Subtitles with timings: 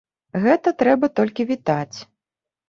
[0.45, 1.97] Гэта трэба толькі вітаць.